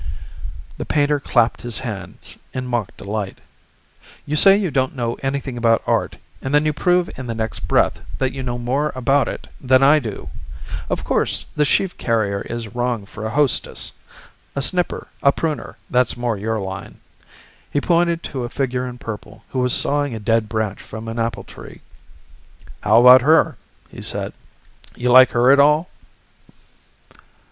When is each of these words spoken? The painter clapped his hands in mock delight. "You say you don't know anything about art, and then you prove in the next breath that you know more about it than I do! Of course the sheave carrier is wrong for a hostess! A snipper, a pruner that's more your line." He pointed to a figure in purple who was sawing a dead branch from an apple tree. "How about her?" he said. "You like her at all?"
The 0.79 0.85
painter 0.87 1.19
clapped 1.19 1.61
his 1.61 1.77
hands 1.77 2.39
in 2.55 2.65
mock 2.65 2.97
delight. 2.97 3.39
"You 4.25 4.35
say 4.35 4.57
you 4.57 4.71
don't 4.71 4.95
know 4.95 5.13
anything 5.21 5.57
about 5.57 5.83
art, 5.85 6.17
and 6.41 6.55
then 6.55 6.65
you 6.65 6.73
prove 6.73 7.11
in 7.19 7.27
the 7.27 7.35
next 7.35 7.67
breath 7.67 8.01
that 8.17 8.33
you 8.33 8.41
know 8.41 8.57
more 8.57 8.91
about 8.95 9.27
it 9.27 9.45
than 9.59 9.83
I 9.83 9.99
do! 9.99 10.31
Of 10.89 11.03
course 11.03 11.45
the 11.55 11.65
sheave 11.65 11.99
carrier 11.99 12.41
is 12.49 12.73
wrong 12.73 13.05
for 13.05 13.25
a 13.27 13.29
hostess! 13.29 13.91
A 14.55 14.63
snipper, 14.63 15.07
a 15.21 15.31
pruner 15.31 15.77
that's 15.87 16.17
more 16.17 16.35
your 16.35 16.59
line." 16.59 16.99
He 17.69 17.79
pointed 17.79 18.23
to 18.23 18.43
a 18.43 18.49
figure 18.49 18.87
in 18.87 18.97
purple 18.97 19.43
who 19.49 19.59
was 19.59 19.71
sawing 19.71 20.15
a 20.15 20.19
dead 20.19 20.49
branch 20.49 20.81
from 20.81 21.07
an 21.09 21.19
apple 21.19 21.43
tree. 21.43 21.81
"How 22.79 23.01
about 23.01 23.21
her?" 23.21 23.55
he 23.89 24.01
said. 24.01 24.33
"You 24.95 25.11
like 25.11 25.29
her 25.33 25.51
at 25.51 25.59
all?" 25.59 25.89